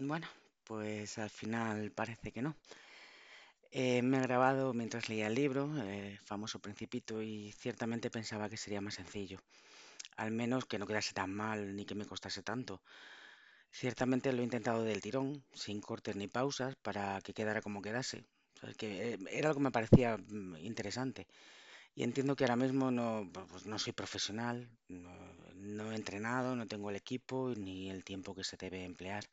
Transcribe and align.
Bueno, 0.00 0.26
pues 0.64 1.16
al 1.18 1.30
final 1.30 1.92
parece 1.92 2.32
que 2.32 2.42
no. 2.42 2.56
Eh, 3.72 4.02
me 4.02 4.18
he 4.18 4.22
grabado 4.22 4.72
mientras 4.74 5.08
leía 5.08 5.28
el 5.28 5.34
libro, 5.34 5.70
eh, 5.84 6.18
famoso 6.24 6.58
Principito, 6.60 7.22
y 7.22 7.52
ciertamente 7.52 8.10
pensaba 8.10 8.48
que 8.48 8.56
sería 8.56 8.80
más 8.80 8.94
sencillo. 8.94 9.38
Al 10.16 10.32
menos 10.32 10.66
que 10.66 10.78
no 10.78 10.86
quedase 10.88 11.14
tan 11.14 11.32
mal 11.34 11.76
ni 11.76 11.84
que 11.86 11.94
me 11.96 12.06
costase 12.06 12.42
tanto. 12.42 12.82
Ciertamente 13.72 14.32
lo 14.32 14.40
he 14.42 14.44
intentado 14.44 14.84
del 14.84 15.00
tirón, 15.02 15.44
sin 15.54 15.80
cortes 15.80 16.16
ni 16.16 16.28
pausas, 16.28 16.76
para 16.76 17.20
que 17.24 17.34
quedara 17.34 17.62
como 17.62 17.82
quedase. 17.82 18.24
Que 18.78 19.14
eh, 19.14 19.18
era 19.30 19.48
algo 19.50 19.60
que 19.60 19.64
me 19.64 19.72
parecía 19.72 20.16
mm, 20.18 20.56
interesante. 20.58 21.26
Y 21.96 22.04
entiendo 22.04 22.36
que 22.36 22.44
ahora 22.44 22.56
mismo 22.56 22.90
no, 22.92 23.30
pues 23.50 23.66
no 23.66 23.78
soy 23.78 23.92
profesional, 23.94 24.68
no 24.88 25.92
he 25.92 25.96
entrenado, 25.96 26.56
no 26.56 26.66
tengo 26.66 26.90
el 26.90 26.96
equipo 26.96 27.52
ni 27.56 27.90
el 27.90 28.04
tiempo 28.04 28.34
que 28.34 28.44
se 28.44 28.56
debe 28.56 28.84
emplear. 28.84 29.24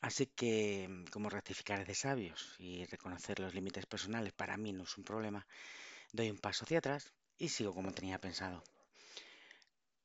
Así 0.00 0.24
que, 0.38 0.88
mm, 0.88 1.04
como 1.12 1.28
rectificar 1.28 1.86
de 1.86 1.94
sabios 1.94 2.54
y 2.58 2.86
reconocer 2.86 3.40
los 3.40 3.52
límites 3.54 3.84
personales 3.84 4.32
para 4.32 4.56
mí 4.56 4.72
no 4.72 4.84
es 4.84 4.96
un 4.96 5.04
problema, 5.04 5.46
doy 6.12 6.30
un 6.30 6.38
paso 6.38 6.64
hacia 6.64 6.78
atrás 6.80 7.12
y 7.38 7.48
sigo 7.50 7.74
como 7.74 7.92
tenía 7.92 8.20
pensado. 8.20 8.64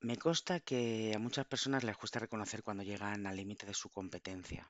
Me 0.08 0.16
consta 0.26 0.60
que 0.68 0.82
a 1.16 1.24
muchas 1.26 1.46
personas 1.54 1.86
les 1.86 1.96
cuesta 1.96 2.20
reconocer 2.20 2.62
cuando 2.62 2.84
llegan 2.84 3.26
al 3.26 3.38
límite 3.38 3.66
de 3.66 3.74
su 3.74 3.88
competencia. 3.90 4.70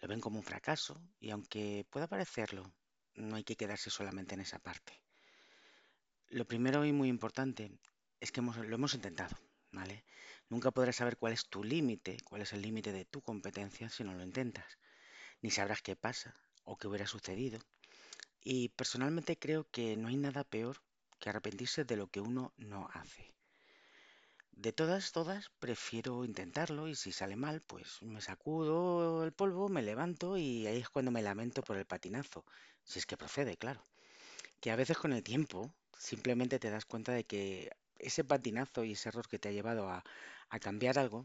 Lo 0.00 0.08
ven 0.08 0.20
como 0.20 0.38
un 0.38 0.44
fracaso 0.44 0.94
y 1.20 1.30
aunque 1.30 1.86
pueda 1.90 2.08
parecerlo, 2.08 2.64
no 3.14 3.36
hay 3.36 3.44
que 3.44 3.56
quedarse 3.56 3.90
solamente 3.90 4.34
en 4.34 4.42
esa 4.42 4.58
parte. 4.60 4.94
Lo 6.30 6.44
primero 6.48 6.84
y 6.84 6.92
muy 6.92 7.08
importante 7.08 7.70
es 8.18 8.32
que 8.32 8.40
hemos- 8.40 8.56
lo 8.56 8.74
hemos 8.74 8.94
intentado, 8.94 9.36
¿vale? 9.70 10.04
Nunca 10.52 10.70
podrás 10.70 10.96
saber 10.96 11.16
cuál 11.16 11.32
es 11.32 11.48
tu 11.48 11.64
límite, 11.64 12.18
cuál 12.24 12.42
es 12.42 12.52
el 12.52 12.60
límite 12.60 12.92
de 12.92 13.06
tu 13.06 13.22
competencia 13.22 13.88
si 13.88 14.04
no 14.04 14.12
lo 14.12 14.22
intentas. 14.22 14.78
Ni 15.40 15.50
sabrás 15.50 15.80
qué 15.80 15.96
pasa 15.96 16.36
o 16.64 16.76
qué 16.76 16.88
hubiera 16.88 17.06
sucedido. 17.06 17.58
Y 18.38 18.68
personalmente 18.68 19.38
creo 19.38 19.66
que 19.70 19.96
no 19.96 20.08
hay 20.08 20.18
nada 20.18 20.44
peor 20.44 20.76
que 21.18 21.30
arrepentirse 21.30 21.86
de 21.86 21.96
lo 21.96 22.08
que 22.08 22.20
uno 22.20 22.52
no 22.58 22.90
hace. 22.92 23.34
De 24.50 24.74
todas, 24.74 25.12
todas, 25.12 25.48
prefiero 25.58 26.22
intentarlo 26.22 26.86
y 26.86 26.96
si 26.96 27.12
sale 27.12 27.34
mal, 27.34 27.62
pues 27.62 28.02
me 28.02 28.20
sacudo 28.20 29.24
el 29.24 29.32
polvo, 29.32 29.70
me 29.70 29.80
levanto 29.80 30.36
y 30.36 30.66
ahí 30.66 30.80
es 30.80 30.90
cuando 30.90 31.10
me 31.10 31.22
lamento 31.22 31.62
por 31.62 31.78
el 31.78 31.86
patinazo, 31.86 32.44
si 32.84 32.98
es 32.98 33.06
que 33.06 33.16
procede, 33.16 33.56
claro. 33.56 33.82
Que 34.60 34.70
a 34.70 34.76
veces 34.76 34.98
con 34.98 35.14
el 35.14 35.22
tiempo 35.22 35.74
simplemente 35.96 36.58
te 36.58 36.68
das 36.68 36.84
cuenta 36.84 37.12
de 37.12 37.24
que 37.24 37.70
ese 38.02 38.24
patinazo 38.24 38.84
y 38.84 38.92
ese 38.92 39.08
error 39.08 39.28
que 39.28 39.38
te 39.38 39.48
ha 39.48 39.52
llevado 39.52 39.88
a, 39.88 40.04
cambiar 40.60 40.98
algo 40.98 41.24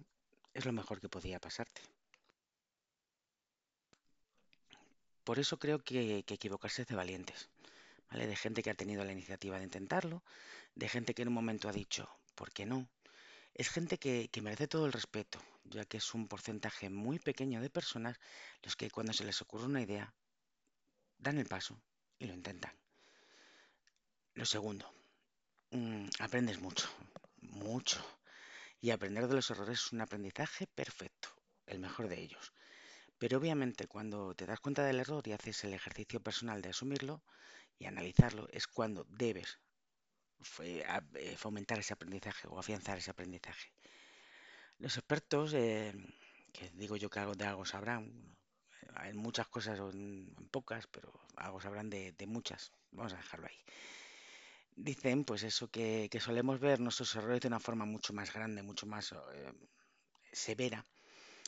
es 0.54 0.66
lo 0.66 0.72
mejor 0.72 1.02
que 1.02 1.10
podía 1.10 1.40
pasarte. 1.40 1.82
Por 5.26 5.38
eso 5.40 5.60
creo 5.60 5.84
que, 5.84 6.24
que 6.26 6.36
equivocarse 6.36 6.84
es 6.84 6.88
de 6.88 6.96
valientes. 6.96 7.50
¿vale? 8.10 8.26
De 8.26 8.38
gente 8.38 8.64
que 8.64 8.70
ha 8.70 8.74
tenido 8.74 9.04
la 9.04 9.12
iniciativa 9.12 9.58
de 9.58 9.66
intentarlo, 9.66 10.24
de 10.76 10.88
gente 10.88 11.14
que 11.14 11.24
en 11.24 11.28
un 11.28 11.34
momento 11.34 11.68
ha 11.68 11.74
dicho, 11.74 12.10
¿por 12.36 12.54
qué 12.54 12.66
no? 12.66 12.88
Es 13.54 13.70
gente 13.70 13.98
que 13.98 14.30
merece 14.42 14.70
todo 14.70 14.86
el 14.86 14.94
respeto, 14.94 15.40
ya 15.66 15.84
que 15.84 15.98
es 15.98 16.14
un 16.14 16.28
porcentaje 16.28 16.90
muy 16.90 17.20
pequeño 17.20 17.62
de 17.62 17.70
personas 17.70 18.18
los 18.64 18.78
que 18.78 18.90
cuando 18.90 19.12
se 19.12 19.26
les 19.26 19.42
ocurre 19.42 19.66
una 19.66 19.82
idea, 19.82 20.14
dan 21.18 21.38
el 21.38 21.48
paso 21.48 21.82
y 22.20 22.28
lo 22.28 22.34
intentan. 22.34 22.72
Lo 24.36 24.46
segundo, 24.46 24.94
mm, 25.72 26.08
aprendes 26.20 26.60
mucho, 26.60 26.90
mucho. 27.42 28.04
Y 28.82 28.92
aprender 28.92 29.28
de 29.28 29.36
los 29.36 29.50
errores 29.52 29.80
es 29.80 29.94
un 29.94 30.02
aprendizaje 30.02 30.68
perfecto, 30.68 31.30
el 31.68 31.80
mejor 31.80 32.08
de 32.10 32.22
ellos. 32.22 32.54
Pero 33.20 33.38
obviamente 33.40 33.88
cuando 33.88 34.36
te 34.36 34.46
das 34.48 34.60
cuenta 34.62 34.84
del 34.86 35.00
error 35.00 35.28
y 35.28 35.34
haces 35.34 35.64
el 35.66 35.74
ejercicio 35.74 36.22
personal 36.22 36.62
de 36.62 36.70
asumirlo 36.70 37.24
y 37.80 37.86
analizarlo, 37.86 38.48
es 38.52 38.68
cuando 38.68 39.06
debes 39.10 39.60
eh, 40.64 41.36
fomentar 41.38 41.80
ese 41.80 41.94
aprendizaje 41.94 42.48
o 42.48 42.60
afianzar 42.60 42.98
ese 42.98 43.12
aprendizaje. 43.12 43.72
Los 44.80 44.98
expertos, 44.98 45.54
eh, 45.54 45.94
que 46.54 46.70
digo 46.72 46.96
yo 46.98 47.10
que 47.10 47.20
algo 47.20 47.36
de 47.36 47.46
algo 47.46 47.66
sabrán, 47.66 48.12
hay 48.96 49.14
muchas 49.14 49.48
cosas 49.48 49.80
o 49.80 49.90
en 49.92 50.34
en 50.38 50.48
pocas, 50.50 50.88
pero 50.88 51.12
algo 51.36 51.62
sabrán 51.62 51.90
de, 51.90 52.12
de 52.14 52.28
muchas. 52.28 52.72
Vamos 52.92 53.14
a 53.14 53.18
dejarlo 53.18 53.48
ahí. 53.48 53.58
Dicen, 54.80 55.26
pues 55.26 55.42
eso, 55.42 55.70
que, 55.70 56.08
que 56.12 56.20
solemos 56.20 56.60
ver 56.60 56.80
nuestros 56.80 57.16
errores 57.16 57.42
de 57.42 57.48
una 57.48 57.60
forma 57.60 57.86
mucho 57.86 58.14
más 58.14 58.32
grande, 58.32 58.62
mucho 58.62 58.86
más 58.86 59.12
eh, 59.12 59.52
severa 60.32 60.86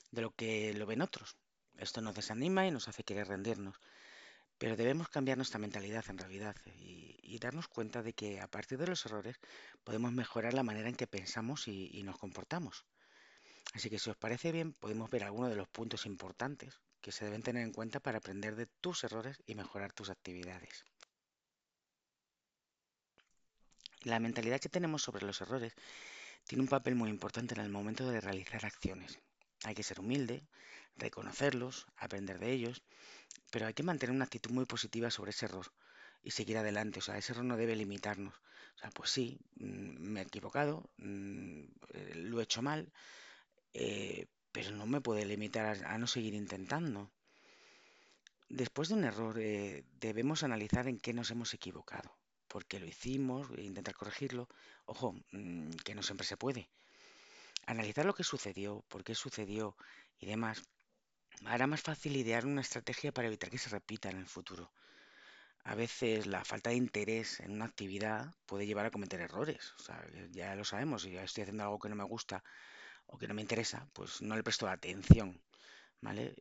de 0.09 0.21
lo 0.23 0.31
que 0.31 0.73
lo 0.73 0.87
ven 0.87 1.01
otros. 1.01 1.37
Esto 1.77 2.01
nos 2.01 2.15
desanima 2.15 2.65
y 2.65 2.71
nos 2.71 2.87
hace 2.87 3.03
querer 3.03 3.27
rendirnos. 3.27 3.79
Pero 4.57 4.75
debemos 4.75 5.09
cambiar 5.09 5.37
nuestra 5.37 5.59
mentalidad 5.59 6.03
en 6.09 6.17
realidad 6.17 6.55
y, 6.75 7.37
darnos 7.39 7.69
cuenta 7.69 8.01
de 8.03 8.11
que 8.11 8.41
a 8.41 8.47
partir 8.49 8.77
de 8.77 8.87
los 8.87 9.05
errores 9.05 9.39
podemos 9.85 10.11
mejorar 10.11 10.53
la 10.53 10.63
manera 10.63 10.89
en 10.89 10.95
que 10.95 11.07
pensamos 11.07 11.69
y, 11.69 11.89
y 11.93 12.03
nos 12.03 12.17
comportamos. 12.17 12.85
Así 13.73 13.89
que 13.89 13.99
si 13.99 14.09
os 14.09 14.17
parece 14.17 14.51
bien, 14.51 14.73
podemos 14.73 15.09
ver 15.09 15.23
algunos 15.23 15.51
de 15.51 15.55
los 15.55 15.69
puntos 15.69 16.05
importantes 16.05 16.81
que 16.99 17.11
se 17.11 17.25
deben 17.25 17.43
tener 17.43 17.63
en 17.63 17.71
cuenta 17.71 18.01
para 18.01 18.17
aprender 18.17 18.55
de 18.55 18.65
tus 18.65 19.03
errores 19.05 19.41
y 19.45 19.55
mejorar 19.55 19.93
tus 19.93 20.09
actividades. 20.09 20.83
La 24.03 24.19
mentalidad 24.19 24.61
que 24.61 24.69
tenemos 24.69 25.03
sobre 25.03 25.25
los 25.25 25.41
errores 25.41 25.73
tiene 26.45 26.61
un 26.61 26.69
papel 26.69 26.95
muy 26.95 27.09
importante 27.09 27.53
en 27.53 27.61
el 27.61 27.69
momento 27.69 28.09
de 28.09 28.21
realizar 28.21 28.65
acciones. 28.65 29.19
Hay 29.65 29.75
que 29.75 29.83
ser 29.83 29.99
humilde, 29.99 30.47
reconocerlos, 30.95 31.87
aprender 31.97 32.39
de 32.39 32.51
ellos, 32.51 32.81
pero 33.51 33.67
hay 33.67 33.73
que 33.73 33.83
mantener 33.83 34.15
una 34.15 34.25
actitud 34.25 34.51
muy 34.51 34.65
positiva 34.65 35.11
sobre 35.11 35.31
ese 35.31 35.45
error 35.45 35.71
y 36.23 36.31
seguir 36.31 36.57
adelante. 36.57 36.99
O 36.99 37.01
sea, 37.01 37.17
ese 37.17 37.33
error 37.33 37.45
no 37.45 37.57
debe 37.57 37.75
limitarnos. 37.75 38.35
O 38.75 38.79
sea, 38.79 38.89
pues 38.91 39.09
sí, 39.09 39.39
mm, 39.57 39.99
me 39.99 40.21
he 40.21 40.23
equivocado, 40.23 40.89
mm, 40.97 41.63
eh, 41.93 42.13
lo 42.15 42.39
he 42.39 42.43
hecho 42.43 42.61
mal, 42.61 42.91
eh, 43.73 44.27
pero 44.51 44.71
no 44.71 44.85
me 44.85 45.01
puede 45.01 45.25
limitar 45.25 45.83
a, 45.85 45.97
no 45.97 46.07
seguir 46.07 46.33
intentando. 46.33 47.11
Después 48.49 48.89
de 48.89 48.95
un 48.95 49.03
error, 49.03 49.37
eh, 49.39 49.83
debemos 49.99 50.43
analizar 50.43 50.87
en 50.87 50.99
qué 50.99 51.13
nos 51.13 51.29
hemos 51.31 51.53
equivocado, 51.53 52.17
por 52.49 52.65
qué 52.67 52.79
lo 52.81 52.87
hicimos, 52.87 53.47
intentar 53.57 53.95
corregirlo. 53.95 54.49
Ojo, 54.85 55.15
mm, 55.31 55.71
que 55.85 55.95
no 55.95 56.03
siempre 56.03 56.27
se 56.27 56.37
puede. 56.37 56.69
Analizar 57.67 58.05
lo 58.05 58.13
que 58.15 58.23
sucedió, 58.25 58.83
por 58.89 59.03
qué 59.05 59.15
sucedió 59.15 59.77
y 60.19 60.25
demás, 60.27 60.63
hará 61.45 61.67
más 61.67 61.81
fácil 61.81 62.15
idear 62.17 62.45
una 62.45 62.61
estrategia 62.61 63.11
para 63.13 63.27
evitar 63.29 63.49
que 63.49 63.57
se 63.57 63.69
repita 63.69 64.09
en 64.09 64.17
el 64.19 64.27
futuro. 64.27 64.71
A 65.63 65.75
veces 65.75 66.27
la 66.27 66.43
falta 66.45 66.69
de 66.71 66.77
interés 66.77 67.39
en 67.41 67.51
una 67.53 67.65
actividad 67.65 68.33
puede 68.45 68.65
llevar 68.67 68.85
a 68.87 68.91
cometer 68.91 69.21
errores. 69.21 69.73
O 69.79 69.83
sea, 69.83 70.05
ya 70.31 70.55
lo 70.55 70.65
sabemos, 70.65 71.03
si 71.03 71.11
ya 71.11 71.23
estoy 71.23 71.43
haciendo 71.43 71.63
algo 71.63 71.79
que 71.79 71.89
no 71.89 71.95
me 71.95 72.03
gusta 72.03 72.43
o 73.07 73.17
que 73.17 73.27
no 73.27 73.35
me 73.35 73.41
interesa, 73.43 73.87
pues 73.93 74.21
no 74.21 74.35
le 74.37 74.43
presto 74.43 74.67
atención, 74.69 75.41
¿vale? 76.01 76.35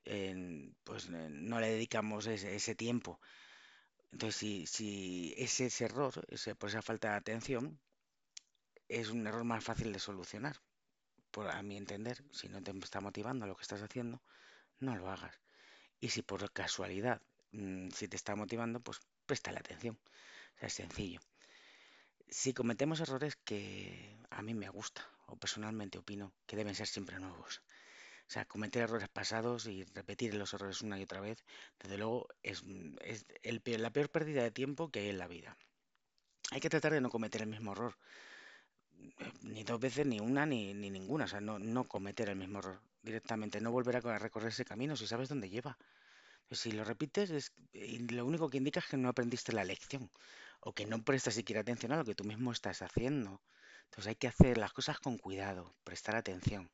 Pues 0.84 1.06
eh, 1.10 1.28
no 1.30 1.60
le 1.60 1.70
dedicamos 1.70 2.26
ese 2.26 2.74
tiempo. 2.74 3.20
Entonces, 4.12 4.36
si, 4.36 4.66
si 4.66 5.34
ese, 5.36 5.68
error, 5.84 6.24
ese, 6.28 6.54
por 6.54 6.70
esa 6.70 6.82
falta 6.82 7.10
de 7.10 7.16
atención, 7.16 7.78
es 8.88 9.10
un 9.10 9.26
error 9.26 9.44
más 9.44 9.62
fácil 9.62 9.92
de 9.92 9.98
solucionar, 9.98 10.56
por 11.30 11.48
a 11.48 11.62
mi 11.62 11.76
entender, 11.76 12.24
si 12.32 12.48
no 12.48 12.62
te 12.62 12.70
está 12.78 13.00
motivando 13.00 13.46
lo 13.46 13.56
que 13.56 13.62
estás 13.62 13.82
haciendo, 13.82 14.22
no 14.80 14.96
lo 14.96 15.10
hagas. 15.10 15.40
Y 16.00 16.10
si 16.10 16.22
por 16.22 16.50
casualidad, 16.52 17.20
mm, 17.52 17.90
si 17.90 18.08
te 18.08 18.16
está 18.16 18.36
motivando, 18.36 18.80
pues 18.80 19.00
préstale 19.26 19.58
atención. 19.58 19.98
O 20.56 20.58
sea, 20.58 20.68
es 20.68 20.74
sencillo. 20.74 21.20
Si 22.28 22.54
cometemos 22.54 23.00
errores 23.00 23.36
que 23.36 24.18
a 24.30 24.42
mí 24.42 24.54
me 24.54 24.68
gusta, 24.68 25.02
o 25.26 25.36
personalmente 25.36 25.98
opino 25.98 26.32
que 26.46 26.56
deben 26.56 26.74
ser 26.74 26.86
siempre 26.86 27.18
nuevos. 27.18 27.62
O 28.28 28.30
sea, 28.30 28.44
cometer 28.46 28.82
errores 28.82 29.08
pasados 29.08 29.66
y 29.66 29.84
repetir 29.84 30.34
los 30.34 30.54
errores 30.54 30.82
una 30.82 30.98
y 31.00 31.04
otra 31.04 31.20
vez, 31.20 31.44
desde 31.80 31.98
luego 31.98 32.28
es, 32.42 32.62
es 33.02 33.26
el 33.42 33.62
la 33.82 33.90
peor 33.92 34.10
pérdida 34.10 34.42
de 34.42 34.50
tiempo 34.52 34.90
que 34.90 35.00
hay 35.00 35.08
en 35.10 35.18
la 35.18 35.28
vida. 35.28 35.56
Hay 36.52 36.60
que 36.60 36.70
tratar 36.70 36.92
de 36.94 37.00
no 37.02 37.10
cometer 37.10 37.42
el 37.42 37.48
mismo 37.48 37.72
error, 37.72 37.96
eh, 39.20 39.32
ni 39.42 39.62
dos 39.64 39.80
veces, 39.80 40.06
ni 40.06 40.18
una, 40.20 40.46
ni, 40.46 40.74
ni 40.74 40.90
ninguna. 40.90 41.24
O 41.24 41.28
sea, 41.28 41.40
no, 41.40 41.58
no 41.58 41.84
cometer 41.84 42.28
el 42.28 42.36
mismo 42.36 42.58
error 42.60 42.80
directamente, 43.02 43.60
no 43.60 43.70
volver 43.70 43.96
a 43.96 44.02
co- 44.02 44.10
a 44.10 44.18
recorrer 44.18 44.48
ese 44.50 44.64
camino 44.64 44.96
si 44.96 45.06
sabes 45.06 45.28
dónde 45.28 45.50
lleva. 45.50 45.78
Pues 46.48 46.60
Si 46.60 46.72
lo 46.72 46.84
repites, 46.84 47.30
es, 47.30 47.52
lo 48.10 48.26
único 48.26 48.50
que 48.50 48.58
indica 48.58 48.80
es 48.80 48.86
que 48.88 48.96
no 48.98 49.08
aprendiste 49.10 49.52
la 49.52 49.64
lección 49.64 50.10
o 50.60 50.74
que 50.74 50.86
no 50.86 51.02
prestas 51.04 51.34
siquiera 51.34 51.62
atención 51.62 51.92
a 51.92 51.98
lo 51.98 52.04
que 52.06 52.14
tú 52.16 52.24
mismo 52.24 52.52
estás 52.52 52.82
haciendo. 52.82 53.42
Entonces 53.86 54.08
hay 54.08 54.16
que 54.16 54.28
hacer 54.28 54.58
las 54.58 54.72
cosas 54.72 55.00
con 55.00 55.18
cuidado, 55.18 55.74
prestar 55.84 56.16
atención, 56.16 56.70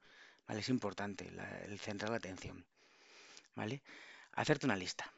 ¿vale? 0.49 0.61
Es 0.61 0.69
importante 0.71 1.29
el 1.67 1.79
centrar 1.81 2.11
la 2.11 2.17
atención, 2.19 2.65
¿vale? 3.57 3.83
Hacerte 4.33 4.67
una 4.67 4.77
lista. 4.77 5.13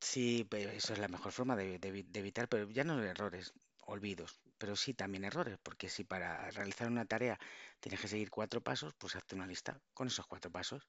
Sí, 0.00 0.46
eso 0.50 0.92
es 0.92 0.98
la 0.98 1.08
mejor 1.08 1.32
forma 1.32 1.56
de, 1.56 1.78
de 1.78 1.88
evi- 1.92 2.06
de 2.06 2.20
evitar, 2.20 2.46
pero 2.48 2.68
ya 2.70 2.84
no 2.84 3.02
errores, 3.02 3.52
olvidos, 3.86 4.40
pero 4.58 4.76
sí 4.76 4.92
también 4.94 5.24
errores, 5.24 5.58
porque 5.62 5.88
si 5.88 6.04
para 6.04 6.50
realizar 6.50 6.88
una 6.88 7.04
tarea 7.06 7.38
tienes 7.80 8.00
que 8.00 8.08
seguir 8.08 8.30
cuatro 8.30 8.60
pasos, 8.60 8.92
pues 8.98 9.16
hazte 9.16 9.34
una 9.34 9.46
lista 9.46 9.80
con 9.94 10.08
esos 10.08 10.26
cuatro 10.26 10.50
pasos. 10.50 10.82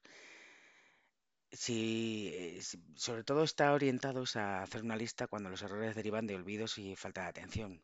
si, 1.52 2.30
eh, 2.34 2.60
sobre 2.96 3.24
todo 3.24 3.44
está 3.44 3.72
orientados 3.72 4.36
a 4.36 4.62
hacer 4.62 4.82
una 4.82 4.96
lista 4.96 5.26
cuando 5.28 5.50
los 5.50 5.62
errores 5.62 5.94
derivan 5.94 6.26
de 6.26 6.34
olvidos 6.34 6.78
y 6.78 6.96
falta 6.96 7.22
de 7.22 7.28
atención. 7.28 7.82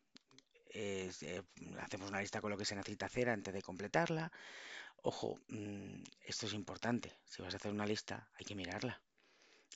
Eh, 0.74 1.10
hacemos 1.80 2.10
una 2.10 2.20
lista 2.22 2.40
con 2.42 2.50
lo 2.50 2.58
que 2.58 2.66
se 2.66 2.76
necesita 2.76 3.06
hacer 3.06 3.30
antes 3.30 3.54
de 3.54 3.62
completarla. 3.62 4.32
Ojo, 5.02 5.38
mm, 5.48 6.02
esto 6.24 6.46
es 6.46 6.54
importante. 6.54 7.12
Si 7.24 7.42
vas 7.42 7.52
a 7.54 7.56
hacer 7.58 7.70
una 7.72 7.84
lista, 7.86 8.30
hay 8.34 8.44
que 8.46 8.54
mirarla. 8.54 9.02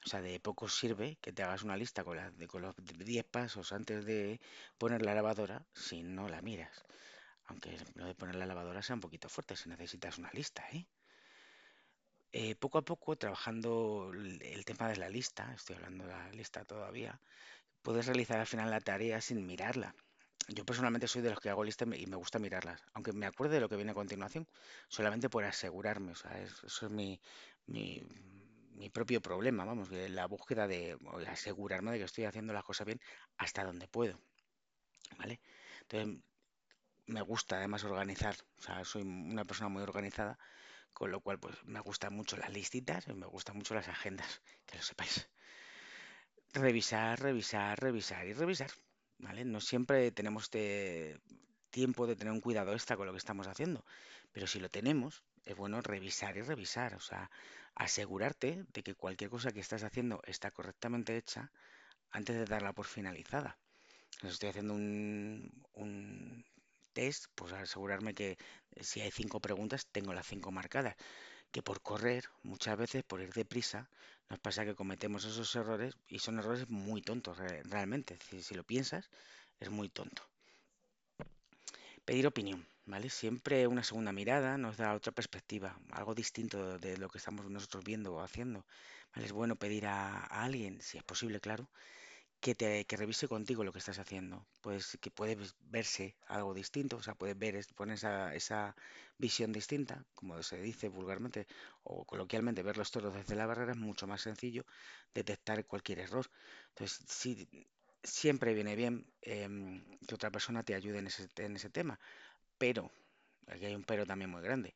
O 0.07 0.09
sea, 0.11 0.23
de 0.23 0.41
poco 0.41 0.69
sirve 0.69 1.19
que 1.23 1.33
te 1.33 1.43
hagas 1.45 1.63
una 1.65 1.77
lista 1.79 2.05
con, 2.05 2.17
la- 2.19 2.31
de- 2.33 2.49
los 2.61 2.77
10 3.07 3.25
pasos 3.25 3.73
antes 3.73 4.05
de 4.07 4.41
poner 4.79 5.03
la 5.03 5.15
lavadora 5.15 5.67
si 5.75 6.03
no 6.05 6.29
la 6.29 6.43
miras. 6.43 6.85
Aunque 7.47 7.79
lo 7.97 8.07
de 8.07 8.15
poner 8.17 8.37
la 8.37 8.47
lavadora 8.47 8.83
sea 8.83 8.97
un 8.97 9.01
poquito 9.03 9.29
fuerte, 9.31 9.57
si 9.57 9.69
necesitas 9.71 10.19
una 10.19 10.31
lista, 10.33 10.65
¿eh? 10.73 10.87
Eh, 12.33 12.55
poco 12.57 12.77
a 12.79 12.85
poco, 12.85 13.17
trabajando 13.17 14.11
el 14.13 14.65
tema 14.67 14.89
de 14.91 14.97
la 14.97 15.09
lista, 15.09 15.53
estoy 15.55 15.77
hablando 15.77 16.05
de 16.05 16.11
la 16.13 16.29
lista 16.33 16.65
todavía, 16.65 17.19
puedes 17.83 18.07
realizar 18.07 18.41
al 18.41 18.47
final 18.49 18.71
la 18.71 18.81
tarea 18.81 19.21
sin 19.23 19.47
mirarla. 19.47 19.95
Yo 20.49 20.65
personalmente 20.65 21.09
soy 21.09 21.23
de 21.23 21.31
los 21.31 21.41
que 21.41 21.51
hago 21.51 21.65
listas 21.65 21.89
y 21.97 22.07
me 22.07 22.17
gusta 22.17 22.39
mirarlas, 22.39 22.81
aunque 22.95 23.13
me 23.13 23.27
acuerde 23.27 23.55
de 23.57 23.61
lo 23.61 23.69
que 23.69 23.77
viene 23.77 23.93
a 23.93 23.95
continuación, 23.95 24.47
solamente 24.89 25.31
por 25.31 25.45
asegurarme, 25.45 26.13
o 26.13 26.15
sea, 26.15 26.39
es- 26.41 26.63
eso 26.65 26.87
es 26.87 26.93
mi, 26.93 27.21
mi, 27.67 28.03
mi 28.73 28.91
propio 28.91 29.21
problema, 29.23 29.65
vamos, 29.65 29.89
de 29.91 30.09
la 30.09 30.27
búsqueda 30.27 30.67
de 30.67 30.97
asegurarme 31.29 31.93
de 31.93 31.99
que 31.99 32.05
estoy 32.05 32.25
haciendo 32.25 32.53
las 32.53 32.65
cosas 32.65 32.87
bien 32.87 33.01
hasta 33.39 33.65
donde 33.65 33.89
puedo, 33.89 34.19
¿vale? 35.19 35.41
Entonces, 35.83 36.23
me 37.07 37.23
gusta 37.23 37.57
además 37.59 37.85
organizar, 37.85 38.37
o 38.59 38.63
sea, 38.63 38.85
soy 38.85 39.03
una 39.03 39.45
persona 39.47 39.69
muy 39.71 39.83
organizada, 39.83 40.39
con 40.95 41.11
lo 41.13 41.21
cual, 41.23 41.41
pues, 41.41 41.57
me 41.65 41.81
gustan 41.81 42.15
mucho 42.15 42.37
las 42.39 42.51
listitas 42.53 43.09
y 43.09 43.15
me 43.15 43.27
gustan 43.27 43.57
mucho 43.59 43.75
las 43.75 43.89
agendas, 43.89 44.43
que 44.67 44.77
lo 44.79 44.83
sepáis. 44.85 45.29
Revisar, 46.55 47.21
revisar, 47.21 47.79
revisar 47.79 48.27
y 48.27 48.33
revisar, 48.33 48.71
¿vale? 49.19 49.45
No 49.45 49.61
siempre 49.61 50.11
tenemos 50.13 50.45
este 50.45 51.21
tiempo 51.71 52.07
de 52.07 52.17
tener 52.17 52.33
un 52.33 52.41
cuidado 52.41 52.73
extra 52.73 52.97
con 52.97 53.07
lo 53.07 53.13
que 53.13 53.19
estamos 53.19 53.47
haciendo, 53.47 53.85
pero 54.33 54.47
si 54.47 54.61
lo 54.61 54.69
tenemos, 54.69 55.23
es 55.45 55.57
bueno 55.57 55.81
revisar 55.81 56.37
y 56.37 56.43
revisar, 56.43 56.95
o 56.95 57.01
sea, 57.01 57.31
asegurarte 57.75 58.65
de 58.73 58.83
que 58.83 58.95
cualquier 58.95 59.31
cosa 59.31 59.53
que 59.53 59.61
estás 59.61 59.83
haciendo 59.83 60.23
está 60.27 60.51
correctamente 60.51 61.17
hecha 61.17 61.51
antes 62.11 62.37
de 62.37 62.45
darla 62.45 62.73
por 62.73 62.87
finalizada. 62.87 63.59
Estoy 64.23 64.51
haciendo 64.51 64.75
un, 64.75 65.51
un 65.75 66.45
test, 66.93 67.27
pues 67.35 67.53
asegurarme 67.53 68.15
que 68.15 68.39
si 68.81 69.01
hay 69.01 69.11
cinco 69.11 69.41
preguntas, 69.41 69.87
tengo 69.91 70.15
las 70.15 70.27
cinco 70.27 70.53
marcadas 70.53 70.97
que 71.55 71.63
por 71.63 71.83
correr, 71.83 72.25
muchas 72.43 72.77
veces 72.77 73.05
por 73.05 73.21
ir 73.21 73.33
deprisa, 73.33 73.89
nos 74.31 74.39
pasa 74.41 74.65
que 74.67 74.75
cometemos 74.81 75.25
esos 75.25 75.55
errores 75.57 75.97
y 76.09 76.19
son 76.19 76.39
errores 76.39 76.69
muy 76.69 77.01
tontos 77.03 77.39
re- 77.39 77.63
realmente. 77.65 78.19
Si, 78.43 78.55
lo 78.55 78.65
piensas, 78.65 79.11
es 79.61 79.71
muy 79.71 79.89
tonto. 79.89 80.23
Pedir 82.07 82.27
opinión, 82.27 82.67
¿vale? 82.87 83.09
Siempre 83.11 83.67
una 83.67 83.85
segunda 83.85 84.13
mirada 84.13 84.57
nos 84.59 84.77
da 84.77 84.95
otra 84.95 85.13
perspectiva, 85.13 85.79
algo 85.93 86.15
distinto 86.15 86.79
de 86.79 86.97
lo 86.99 87.09
que 87.11 87.19
estamos 87.19 87.45
nosotros 87.51 87.85
viendo 87.85 88.15
o 88.15 88.21
haciendo. 88.23 88.65
Es 89.15 89.33
bueno 89.33 89.57
pedir 89.57 89.87
a 89.87 90.25
alguien, 90.47 90.81
si 90.81 90.99
es 90.99 91.05
posible, 91.05 91.41
claro, 91.41 91.69
que 92.53 92.97
revise 92.97 93.27
contigo 93.27 93.65
lo 93.65 93.73
que 93.73 93.79
estás 93.79 93.99
haciendo. 93.99 94.47
Pues 94.61 94.99
que 95.01 95.11
puede 95.11 95.37
verse 95.71 96.17
algo 96.27 96.53
distinto, 96.53 96.97
o 96.97 97.03
sea, 97.03 97.15
puedes 97.15 97.39
ver, 97.39 97.65
poner 97.75 97.95
esa, 97.95 98.35
esa 98.35 98.77
visión 99.19 99.53
distinta, 99.53 100.05
como 100.15 100.43
se 100.43 100.61
dice 100.61 100.89
vulgarmente 100.89 101.47
o 101.85 102.05
coloquialmente, 102.05 102.63
ver 102.63 102.77
los 102.77 102.91
toros 102.91 103.15
desde 103.15 103.35
la 103.37 103.47
barrera 103.47 103.73
es 103.73 103.79
mucho 103.79 104.07
más 104.07 104.21
sencillo 104.21 104.65
detectar 105.15 105.65
cualquier 105.67 106.01
error. 106.01 106.27
Entonces, 106.71 107.01
siempre 108.03 108.55
viene 108.55 108.77
bien 108.77 109.07
em, 109.23 109.83
que 110.07 110.15
otra 110.15 110.31
persona 110.31 110.63
te 110.63 110.75
ayude 110.75 110.99
en 110.99 111.07
ese, 111.07 111.29
en 111.37 111.57
ese 111.57 111.71
tema, 111.71 111.99
pero, 112.59 112.91
aquí 113.49 113.67
hay 113.67 113.75
un 113.75 113.85
pero 113.85 114.07
también 114.07 114.31
muy 114.31 114.43
grande, 114.43 114.75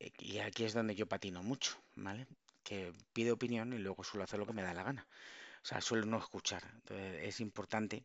eh, 0.00 0.12
y 0.18 0.38
aquí 0.38 0.64
es 0.64 0.74
donde 0.74 0.94
yo 0.94 1.06
patino 1.06 1.42
mucho, 1.42 1.78
¿vale? 1.96 2.26
Que 2.64 2.92
pido 3.12 3.34
opinión 3.34 3.72
y 3.72 3.78
luego 3.78 4.04
suelo 4.04 4.24
hacer 4.24 4.38
lo 4.40 4.46
que 4.46 4.52
me 4.54 4.62
da 4.62 4.74
la 4.74 4.84
gana. 4.84 5.06
O 5.62 5.66
sea, 5.66 5.80
suelo 5.80 6.06
no 6.06 6.18
escuchar. 6.18 6.62
Entonces, 6.74 7.22
es 7.28 7.40
importante 7.40 8.04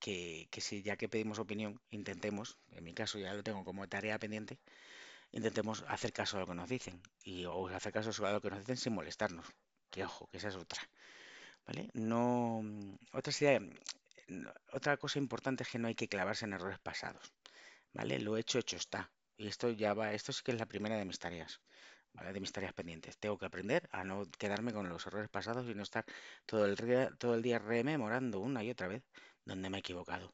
que, 0.00 0.48
que 0.52 0.60
si 0.60 0.82
ya 0.82 0.96
que 0.96 1.08
pedimos 1.08 1.38
opinión, 1.38 1.80
intentemos, 1.90 2.58
en 2.72 2.84
mi 2.84 2.94
caso 2.94 3.18
ya 3.18 3.34
lo 3.34 3.42
tengo 3.42 3.64
como 3.64 3.88
tarea 3.88 4.18
pendiente, 4.18 4.58
intentemos 5.32 5.84
hacer 5.88 6.12
caso 6.12 6.36
a 6.38 6.40
lo 6.40 6.46
que 6.48 6.54
nos 6.54 6.68
dicen. 6.68 7.02
Y 7.24 7.44
o 7.46 7.68
hacer 7.68 7.92
caso 7.92 8.26
a 8.26 8.32
lo 8.32 8.40
que 8.42 8.50
nos 8.50 8.60
dicen 8.60 8.76
sin 8.78 8.94
molestarnos. 8.94 9.46
Que 9.90 10.04
ojo, 10.04 10.28
que 10.28 10.38
esa 10.38 10.48
es 10.48 10.56
otra. 10.56 10.82
¿Vale? 11.66 11.90
No. 11.94 12.62
Otra 13.12 13.32
no- 14.28 14.52
otra 14.72 14.96
cosa 14.96 15.18
importante 15.18 15.62
es 15.64 15.68
que 15.70 15.78
no 15.78 15.88
hay 15.88 15.94
que 15.94 16.08
clavarse 16.08 16.44
en 16.44 16.52
errores 16.54 16.78
pasados. 16.78 17.32
¿Vale? 17.94 18.20
Lo 18.20 18.36
hecho, 18.36 18.58
hecho 18.58 18.76
está. 18.76 19.10
Y 19.36 19.48
esto 19.48 19.70
ya 19.70 19.94
va, 19.94 20.12
esto 20.12 20.32
sí 20.32 20.42
que 20.44 20.52
es 20.52 20.58
la 20.58 20.66
primera 20.66 20.96
de 20.96 21.04
mis 21.06 21.18
tareas. 21.18 21.60
De 22.14 22.40
mis 22.40 22.52
tareas 22.52 22.72
pendientes. 22.72 23.18
Tengo 23.18 23.38
que 23.38 23.46
aprender 23.46 23.88
a 23.92 24.02
no 24.02 24.24
quedarme 24.38 24.72
con 24.72 24.88
los 24.88 25.06
errores 25.06 25.28
pasados 25.28 25.68
y 25.68 25.74
no 25.74 25.82
estar 25.82 26.04
todo 26.46 26.64
el 26.64 26.74
día, 26.74 27.10
todo 27.18 27.34
el 27.34 27.42
día 27.42 27.58
rememorando 27.58 28.40
una 28.40 28.64
y 28.64 28.70
otra 28.70 28.88
vez 28.88 29.02
donde 29.44 29.68
me 29.68 29.76
he 29.76 29.80
equivocado. 29.80 30.32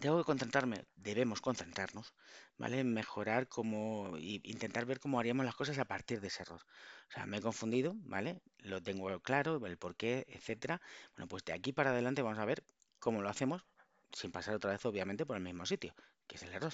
Tengo 0.00 0.18
que 0.18 0.24
concentrarme, 0.24 0.84
debemos 0.96 1.40
concentrarnos, 1.40 2.12
¿vale? 2.58 2.80
En 2.80 2.92
mejorar 2.92 3.48
como 3.48 4.16
y 4.18 4.40
intentar 4.44 4.84
ver 4.84 5.00
cómo 5.00 5.18
haríamos 5.18 5.46
las 5.46 5.54
cosas 5.54 5.78
a 5.78 5.84
partir 5.84 6.20
de 6.20 6.28
ese 6.28 6.42
error. 6.42 6.60
O 7.08 7.12
sea, 7.12 7.26
me 7.26 7.38
he 7.38 7.40
confundido, 7.40 7.94
¿vale? 7.98 8.40
Lo 8.58 8.82
tengo 8.82 9.20
claro, 9.20 9.64
el 9.64 9.78
porqué, 9.78 10.26
etcétera. 10.28 10.80
Bueno, 11.16 11.28
pues 11.28 11.44
de 11.44 11.52
aquí 11.52 11.72
para 11.72 11.90
adelante 11.90 12.22
vamos 12.22 12.38
a 12.38 12.44
ver 12.44 12.64
cómo 12.98 13.22
lo 13.22 13.28
hacemos 13.28 13.64
sin 14.12 14.32
pasar 14.32 14.54
otra 14.54 14.72
vez, 14.72 14.84
obviamente, 14.84 15.26
por 15.26 15.36
el 15.36 15.42
mismo 15.42 15.64
sitio, 15.66 15.94
que 16.26 16.36
es 16.36 16.42
el 16.42 16.52
error. 16.52 16.72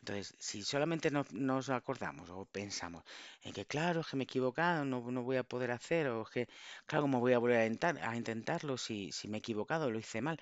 Entonces, 0.00 0.34
si 0.38 0.62
solamente 0.62 1.10
nos, 1.10 1.32
nos 1.32 1.68
acordamos 1.70 2.30
o 2.30 2.44
pensamos 2.46 3.02
en 3.42 3.52
que, 3.52 3.66
claro, 3.66 4.00
es 4.00 4.06
que 4.08 4.16
me 4.16 4.22
he 4.24 4.30
equivocado, 4.30 4.84
no, 4.84 5.10
no 5.10 5.22
voy 5.22 5.36
a 5.36 5.42
poder 5.44 5.70
hacer, 5.72 6.08
o 6.08 6.22
es 6.22 6.30
que, 6.30 6.48
claro, 6.86 7.02
¿cómo 7.04 7.20
voy 7.20 7.32
a 7.34 7.38
volver 7.38 7.58
a, 7.60 7.66
intentar- 7.66 7.98
a 8.08 8.16
intentarlo 8.16 8.78
si, 8.78 9.12
si 9.12 9.28
me 9.28 9.38
he 9.38 9.40
equivocado, 9.40 9.90
lo 9.90 9.98
hice 9.98 10.20
mal? 10.22 10.38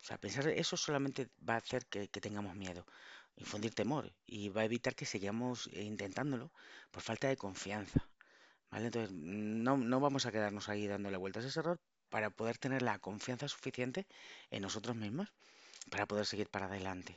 O 0.00 0.04
sea, 0.06 0.18
pensar 0.18 0.48
eso 0.48 0.76
solamente 0.76 1.28
va 1.48 1.54
a 1.54 1.58
hacer 1.58 1.86
que, 1.86 2.08
que 2.08 2.20
tengamos 2.20 2.54
miedo, 2.56 2.86
infundir 3.36 3.74
temor 3.74 4.12
y 4.26 4.48
va 4.50 4.62
a 4.62 4.64
evitar 4.66 4.94
que 4.94 5.06
sigamos 5.06 5.68
intentándolo 5.72 6.52
por 6.92 7.02
falta 7.02 7.28
de 7.28 7.36
confianza, 7.36 8.08
¿vale? 8.70 8.86
Entonces, 8.86 9.12
no, 9.14 9.76
no 9.78 10.00
vamos 10.00 10.26
a 10.26 10.32
quedarnos 10.32 10.68
ahí 10.68 10.86
dándole 10.86 11.16
vueltas 11.16 11.44
a 11.44 11.48
ese 11.48 11.60
error 11.60 11.80
para 12.10 12.30
poder 12.30 12.58
tener 12.58 12.82
la 12.82 12.98
confianza 12.98 13.48
suficiente 13.48 14.06
en 14.50 14.62
nosotros 14.62 14.96
mismos 14.96 15.32
para 15.90 16.06
poder 16.06 16.26
seguir 16.26 16.48
para 16.50 16.66
adelante. 16.66 17.16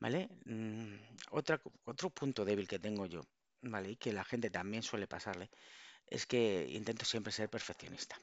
¿Vale? 0.00 0.28
Mm, 0.46 0.94
otra, 1.30 1.60
otro 1.84 2.10
punto 2.10 2.44
débil 2.44 2.66
que 2.68 2.78
tengo 2.86 3.06
yo, 3.06 3.22
¿vale? 3.62 3.90
Y 3.92 3.96
que 3.96 4.12
la 4.12 4.24
gente 4.24 4.50
también 4.50 4.82
suele 4.82 5.06
pasarle, 5.06 5.50
es 6.06 6.26
que 6.26 6.66
intento 6.70 7.04
siempre 7.06 7.32
ser 7.32 7.50
perfeccionista. 7.50 8.16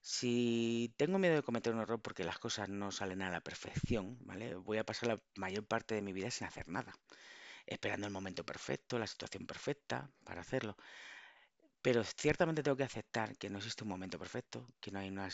Si 0.00 0.94
tengo 0.96 1.18
miedo 1.18 1.34
de 1.36 1.42
cometer 1.42 1.74
un 1.74 1.80
error 1.80 2.00
porque 2.00 2.24
las 2.24 2.38
cosas 2.38 2.68
no 2.68 2.90
salen 2.92 3.20
a 3.22 3.30
la 3.30 3.40
perfección, 3.42 4.16
¿vale? 4.24 4.54
Voy 4.54 4.78
a 4.78 4.84
pasar 4.84 5.08
la 5.08 5.20
mayor 5.36 5.66
parte 5.66 5.94
de 5.94 6.02
mi 6.02 6.12
vida 6.12 6.30
sin 6.30 6.46
hacer 6.46 6.68
nada, 6.68 6.94
esperando 7.66 8.06
el 8.06 8.12
momento 8.12 8.44
perfecto, 8.44 8.98
la 8.98 9.06
situación 9.08 9.46
perfecta 9.46 10.10
para 10.24 10.42
hacerlo. 10.42 10.76
Pero 11.80 12.04
ciertamente 12.04 12.62
tengo 12.62 12.76
que 12.76 12.84
aceptar 12.90 13.38
que 13.38 13.48
no 13.48 13.56
existe 13.58 13.82
un 13.84 13.88
momento 13.88 14.18
perfecto, 14.18 14.66
que 14.80 14.90
no 14.90 14.98
hay 14.98 15.08
una, 15.08 15.28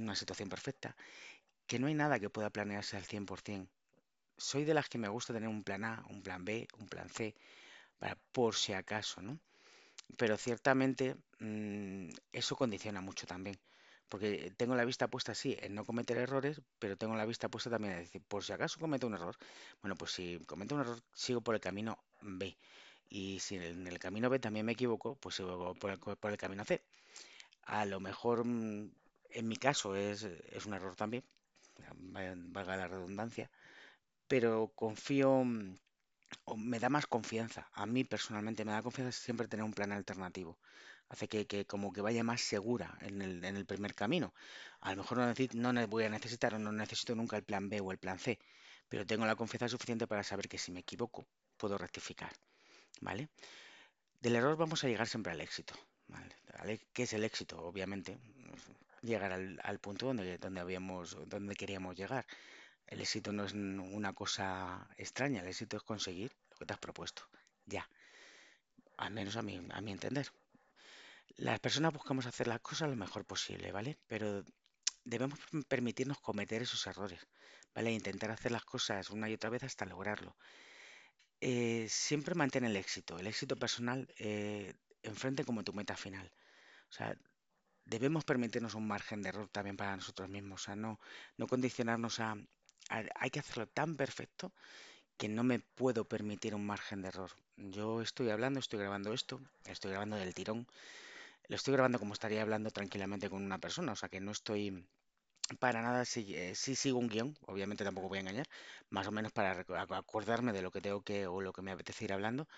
una 0.00 0.16
situación 0.16 0.48
perfecta, 0.48 0.96
que 1.66 1.78
no 1.78 1.86
hay 1.88 1.94
nada 1.94 2.20
que 2.20 2.30
pueda 2.30 2.50
planearse 2.50 2.96
al 2.96 3.04
100%. 3.04 3.70
Soy 4.36 4.64
de 4.64 4.74
las 4.74 4.88
que 4.88 4.98
me 4.98 5.08
gusta 5.08 5.32
tener 5.32 5.48
un 5.48 5.64
plan 5.64 5.84
A, 5.84 6.04
un 6.10 6.22
plan 6.22 6.44
B, 6.44 6.68
un 6.78 6.86
plan 6.88 7.08
C, 7.08 7.34
para 7.98 8.16
por 8.32 8.54
si 8.56 8.72
acaso, 8.72 9.22
¿no? 9.22 9.38
Pero 10.18 10.36
ciertamente 10.36 11.16
mm, 11.40 12.10
eso 12.32 12.56
condiciona 12.56 13.00
mucho 13.00 13.26
también, 13.26 13.58
porque 14.08 14.52
tengo 14.56 14.74
la 14.76 14.84
vista 14.84 15.08
puesta, 15.08 15.34
sí, 15.34 15.56
en 15.60 15.74
no 15.74 15.84
cometer 15.84 16.18
errores, 16.18 16.60
pero 16.78 16.96
tengo 16.96 17.16
la 17.16 17.26
vista 17.26 17.48
puesta 17.50 17.70
también 17.70 17.94
en 17.94 18.00
decir, 18.00 18.22
por 18.28 18.44
si 18.44 18.52
acaso 18.52 18.80
cometo 18.80 19.06
un 19.06 19.14
error, 19.14 19.36
bueno, 19.82 19.96
pues 19.96 20.12
si 20.12 20.38
cometo 20.46 20.74
un 20.74 20.82
error, 20.82 21.00
sigo 21.14 21.40
por 21.42 21.54
el 21.54 21.60
camino 21.60 21.98
B. 22.22 22.56
Y 23.10 23.40
si 23.40 23.56
en 23.56 23.86
el 23.86 23.98
camino 23.98 24.30
B 24.30 24.38
también 24.40 24.66
me 24.66 24.72
equivoco, 24.72 25.16
pues 25.16 25.36
sigo 25.36 25.74
por 25.76 25.90
el, 25.92 25.98
por 25.98 26.30
el 26.32 26.38
camino 26.38 26.64
C. 26.64 26.82
A 27.64 27.84
lo 27.86 28.00
mejor, 28.00 28.44
mm, 28.44 28.90
en 29.30 29.48
mi 29.48 29.56
caso, 29.56 29.96
es, 29.96 30.24
es 30.24 30.66
un 30.66 30.74
error 30.74 30.96
también, 30.96 31.24
valga 32.52 32.76
la 32.76 32.88
redundancia, 32.88 33.50
pero 34.28 34.72
confío, 34.74 35.44
mm, 35.44 35.76
o 36.44 36.56
me 36.56 36.78
da 36.80 36.88
más 36.96 37.06
confianza. 37.06 37.62
A 37.74 37.86
mí 37.86 38.04
personalmente 38.04 38.64
me 38.64 38.72
da 38.72 38.82
confianza 38.82 39.12
siempre 39.26 39.48
tener 39.48 39.64
un 39.64 39.74
plan 39.78 39.92
alternativo. 39.92 40.58
Hace 41.10 41.28
que, 41.28 41.66
como 41.66 41.92
que 41.92 42.00
vaya 42.02 42.24
más 42.24 42.40
segura 42.42 42.96
en 43.02 43.22
el, 43.22 43.44
en 43.44 43.56
el 43.56 43.66
primer 43.66 43.94
camino. 43.94 44.34
A 44.80 44.90
lo 44.92 44.98
mejor 45.02 45.18
no, 45.18 45.26
necesi- 45.32 45.54
no 45.54 45.88
voy 45.88 46.04
a 46.04 46.10
necesitar 46.10 46.54
o 46.54 46.58
no 46.58 46.72
necesito 46.72 47.14
nunca 47.14 47.36
el 47.36 47.44
plan 47.44 47.68
B 47.68 47.80
o 47.80 47.92
el 47.92 47.98
plan 47.98 48.18
C, 48.18 48.38
pero 48.88 49.06
tengo 49.06 49.26
la 49.26 49.36
confianza 49.36 49.68
suficiente 49.68 50.06
para 50.06 50.22
saber 50.24 50.48
que 50.48 50.58
si 50.58 50.72
me 50.72 50.80
equivoco 50.80 51.26
puedo 51.58 51.78
rectificar. 51.78 52.32
¿Vale? 53.02 53.28
Del 54.20 54.36
error 54.36 54.56
vamos 54.56 54.82
a 54.84 54.88
llegar 54.88 55.06
siempre 55.06 55.32
al 55.32 55.40
éxito. 55.40 55.74
¿vale? 56.08 56.34
¿vale? 56.58 56.80
¿Qué 56.92 57.04
es 57.04 57.12
el 57.12 57.24
éxito? 57.24 57.60
Obviamente, 57.62 58.18
llegar 59.02 59.32
al, 59.32 59.60
al 59.62 59.78
punto 59.80 60.06
donde, 60.06 60.38
donde 60.38 60.60
habíamos, 60.60 61.16
donde 61.28 61.54
queríamos 61.56 61.96
llegar. 61.96 62.26
El 62.86 63.00
éxito 63.02 63.32
no 63.32 63.44
es 63.44 63.52
una 63.52 64.14
cosa 64.14 64.88
extraña, 64.96 65.42
el 65.42 65.48
éxito 65.48 65.76
es 65.76 65.82
conseguir 65.82 66.32
lo 66.50 66.56
que 66.56 66.66
te 66.66 66.72
has 66.74 66.78
propuesto. 66.80 67.22
Ya, 67.66 67.88
al 68.98 69.12
menos 69.12 69.36
a 69.36 69.42
mi, 69.42 69.54
a 69.70 69.80
mi 69.80 69.92
entender. 69.92 70.26
Las 71.36 71.60
personas 71.60 71.92
buscamos 71.92 72.26
hacer 72.26 72.48
las 72.48 72.58
cosas 72.60 72.88
lo 72.90 72.96
mejor 72.96 73.24
posible, 73.24 73.70
¿vale? 73.70 73.98
Pero 74.08 74.44
debemos 75.04 75.38
permitirnos 75.68 76.20
cometer 76.20 76.62
esos 76.62 76.86
errores, 76.88 77.20
¿vale? 77.74 77.92
Intentar 77.92 78.30
hacer 78.32 78.52
las 78.52 78.64
cosas 78.64 79.10
una 79.10 79.28
y 79.30 79.34
otra 79.34 79.50
vez 79.50 79.62
hasta 79.64 79.86
lograrlo. 79.86 80.36
Eh, 81.50 81.86
siempre 82.06 82.34
mantén 82.40 82.64
el 82.70 82.76
éxito, 82.84 83.12
el 83.20 83.26
éxito 83.32 83.54
personal 83.64 84.00
eh, 84.28 84.68
enfrente 85.12 85.44
como 85.48 85.64
tu 85.66 85.72
meta 85.78 85.96
final. 86.04 86.26
O 86.90 86.94
sea, 86.96 87.08
debemos 87.94 88.24
permitirnos 88.30 88.74
un 88.80 88.86
margen 88.94 89.20
de 89.22 89.30
error 89.30 89.48
también 89.56 89.76
para 89.80 89.96
nosotros 90.00 90.28
mismos. 90.36 90.62
O 90.62 90.64
sea, 90.66 90.76
no, 90.84 90.92
no 91.38 91.46
condicionarnos 91.52 92.20
a- 92.20 92.36
hay 92.90 93.30
que 93.30 93.40
hacerlo 93.40 93.66
tan 93.66 93.96
perfecto 93.96 94.52
que 95.18 95.28
no 95.28 95.44
me 95.44 95.60
puedo 95.60 96.04
permitir 96.06 96.54
un 96.54 96.66
margen 96.66 97.02
de 97.02 97.08
error. 97.08 97.30
Yo 97.56 98.02
estoy 98.02 98.30
hablando, 98.30 98.60
estoy 98.60 98.80
grabando 98.80 99.12
esto, 99.12 99.40
estoy 99.66 99.92
grabando 99.92 100.16
del 100.16 100.34
tirón, 100.34 100.66
lo 101.48 101.56
estoy 101.56 101.74
grabando 101.74 101.98
como 101.98 102.14
estaría 102.14 102.42
hablando 102.42 102.70
tranquilamente 102.70 103.30
con 103.30 103.42
una 103.44 103.58
persona, 103.58 103.92
o 103.92 103.96
sea 103.96 104.08
que 104.08 104.20
no 104.20 104.32
estoy 104.32 104.86
para 105.60 105.82
nada, 105.82 106.04
si, 106.04 106.34
eh, 106.36 106.54
sí 106.54 106.74
sigo 106.76 106.98
un 106.98 107.08
guion, 107.08 107.36
obviamente 107.46 107.84
tampoco 107.84 108.08
voy 108.08 108.18
a 108.18 108.22
engañar, 108.22 108.48
más 108.90 109.06
o 109.08 109.12
menos 109.12 109.32
para 109.32 109.64
acordarme 109.98 110.52
de 110.52 110.62
lo 110.62 110.70
que 110.72 110.80
tengo 110.82 111.02
que 111.02 111.26
o 111.26 111.40
lo 111.42 111.52
que 111.52 111.62
me 111.62 111.72
apetece 111.72 112.04
ir 112.06 112.12
hablando, 112.14 112.48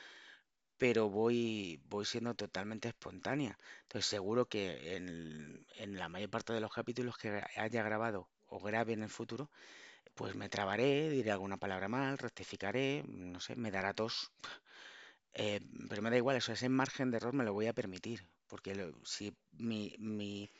pero 0.79 1.09
voy, 1.09 1.81
voy 1.89 2.05
siendo 2.05 2.35
totalmente 2.35 2.89
espontánea. 2.89 3.59
Entonces 3.83 4.07
seguro 4.07 4.47
que 4.49 4.97
en, 4.97 5.67
en 5.77 5.99
la 5.99 6.09
mayor 6.09 6.31
parte 6.31 6.53
de 6.53 6.61
los 6.61 6.73
capítulos 6.73 7.17
que 7.19 7.43
haya 7.57 7.83
grabado 7.83 8.29
o 8.47 8.61
grabe 8.61 8.93
en 8.93 9.03
el 9.03 9.11
futuro, 9.11 9.51
pues 10.17 10.35
me 10.35 10.49
trabaré, 10.49 11.11
diré 11.11 11.31
alguna 11.33 11.59
palabra 11.59 11.89
mal, 11.89 12.19
rectificaré, 12.19 13.05
no 13.09 13.41
sé, 13.41 13.57
me 13.57 13.71
dará 13.71 13.95
tos, 13.95 14.33
eh, 15.35 15.61
pero 15.89 16.03
me 16.03 16.11
da 16.11 16.17
igual, 16.17 16.37
eso, 16.37 16.53
ese 16.53 16.69
margen 16.69 17.11
de 17.11 17.19
error 17.19 17.35
me 17.35 17.45
lo 17.45 17.53
voy 17.53 17.67
a 17.67 17.73
permitir, 17.75 18.27
porque 18.47 18.75
lo- 18.75 18.93
si 19.05 19.35
mi, 19.53 19.95
mi, 19.99 20.51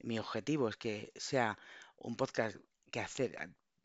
mi 0.00 0.18
objetivo 0.18 0.68
es 0.68 0.76
que 0.76 1.12
sea 1.16 1.58
un 1.98 2.16
podcast 2.16 2.56
que, 2.90 3.00
hacer, 3.00 3.36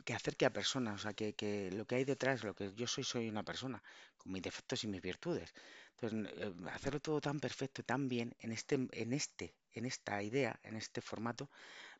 que 0.06 0.14
acerque 0.14 0.46
a 0.46 0.54
personas, 0.54 0.96
o 0.96 1.00
sea, 1.04 1.14
que, 1.14 1.34
que 1.36 1.72
lo 1.72 1.86
que 1.86 1.96
hay 1.96 2.06
detrás, 2.06 2.44
lo 2.44 2.56
que 2.56 2.74
yo 2.76 2.88
soy, 2.88 3.04
soy 3.04 3.30
una 3.30 3.44
persona, 3.44 3.82
con 4.18 4.32
mis 4.32 4.42
defectos 4.44 4.84
y 4.84 4.88
mis 4.88 5.02
virtudes. 5.02 5.54
Entonces, 6.00 6.34
eh, 6.38 6.54
hacerlo 6.72 7.00
todo 7.02 7.22
tan 7.22 7.40
perfecto, 7.40 7.84
tan 7.84 8.08
bien, 8.10 8.36
en 8.40 8.52
este, 8.52 8.76
en 8.92 9.14
este, 9.14 9.54
en 9.74 9.86
esta 9.86 10.22
idea, 10.24 10.60
en 10.64 10.76
este 10.78 11.02
formato, 11.02 11.50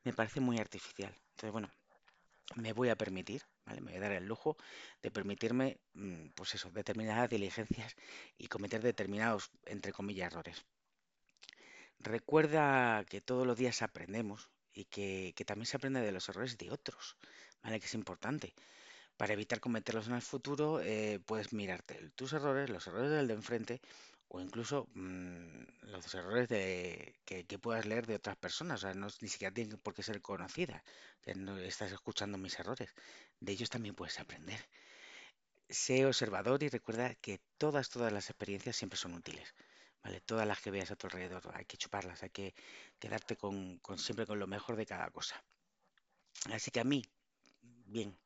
me 0.06 0.14
parece 0.14 0.40
muy 0.42 0.60
artificial. 0.60 1.14
Entonces, 1.32 1.52
bueno, 1.54 1.72
me 2.56 2.74
voy 2.74 2.90
a 2.90 2.96
permitir, 2.96 3.44
¿vale? 3.66 3.82
Me 3.82 3.92
voy 3.92 3.98
a 3.98 4.02
dar 4.02 4.12
el 4.14 4.26
lujo 4.26 4.58
de 5.02 5.12
permitirme, 5.12 5.80
mm, 5.94 6.30
pues 6.36 6.56
eso, 6.56 6.72
determinadas 6.72 7.30
diligencias 7.30 7.96
y 8.38 8.48
cometer 8.48 8.82
determinados, 8.82 9.52
entre 9.66 9.92
comillas, 9.92 10.32
errores. 10.32 10.66
Recuerda 12.00 13.04
que 13.06 13.22
todos 13.22 13.46
los 13.46 13.58
días 13.58 13.82
aprendemos 13.82 14.50
y 14.74 14.86
que, 14.86 15.34
también 15.46 15.66
se 15.66 15.78
aprende 15.78 16.02
de 16.02 16.12
los 16.12 16.30
errores 16.30 16.58
de 16.58 16.72
otros, 16.72 17.18
¿vale? 17.62 17.80
Que 17.80 17.86
es 17.88 17.94
importante. 17.94 18.54
Para 19.18 19.34
evitar 19.34 19.60
cometerlos 19.60 20.08
en 20.08 20.14
el 20.14 20.22
futuro, 20.22 20.80
eh, 20.82 21.20
puedes 21.26 21.52
mirarte 21.54 22.10
tus 22.16 22.34
errores, 22.34 22.70
los 22.70 22.88
errores 22.88 23.12
del 23.12 23.28
de 23.28 23.34
enfrente 23.34 23.82
o 24.30 24.40
incluso 24.42 24.88
mm, 24.94 25.64
los 25.92 26.14
errores 26.14 26.48
de, 26.50 27.16
que, 27.26 27.44
puedas 27.60 27.86
leer 27.86 28.06
de 28.08 28.16
otras 28.16 28.38
personas. 28.38 28.80
O 28.80 28.82
sea, 28.88 28.94
no 28.94 29.08
ni 29.22 29.28
siquiera 29.28 29.54
tienen 29.54 29.78
por 29.80 29.94
qué 29.94 30.04
ser 30.04 30.22
conocidas, 30.22 30.84
que 31.22 31.34
no 31.36 31.58
estás 31.58 31.92
escuchando 31.92 32.38
mis 32.38 32.58
errores. 32.60 32.94
De 33.40 33.52
ellos 33.52 33.70
también 33.70 33.96
puedes 33.96 34.20
aprender. 34.20 34.60
Sé 35.70 36.06
observador 36.06 36.62
y 36.64 36.70
recuerda 36.70 37.16
que 37.16 37.42
todas, 37.58 37.90
todas 37.90 38.14
las 38.14 38.30
experiencias 38.30 38.76
siempre 38.76 38.98
son 38.98 39.14
útiles. 39.16 39.54
¿Vale? 40.04 40.22
Todas 40.22 40.48
las 40.48 40.62
que 40.62 40.72
veas 40.72 40.92
a 40.92 40.96
tu 40.96 41.08
alrededor, 41.08 41.44
hay 41.54 41.66
que 41.66 41.78
chuparlas, 41.78 42.24
hay 42.24 42.30
que 42.30 42.54
quedarte 43.00 43.36
con, 43.36 43.80
con 43.80 44.00
siempre 44.00 44.26
con 44.26 44.40
lo 44.40 44.48
mejor 44.48 44.78
de 44.78 44.86
cada 44.86 45.10
cosa. 45.10 45.44
Así 46.52 46.72
que 46.72 46.80
a 46.80 46.86
mí, 46.86 47.04
bien, 47.86 48.18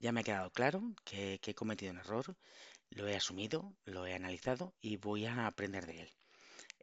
ya 0.00 0.12
me 0.12 0.20
ha 0.20 0.24
quedado 0.24 0.50
claro 0.50 0.82
que, 1.04 1.40
he 1.42 1.54
cometido 1.54 1.92
un 1.92 1.98
error, 1.98 2.36
lo 2.90 3.06
he 3.06 3.16
asumido, 3.16 3.74
lo 3.84 4.06
he 4.06 4.14
analizado 4.14 4.74
y 4.80 4.96
voy 4.96 5.26
a 5.26 5.46
aprender 5.46 5.86
de 5.86 6.02
él. 6.02 6.10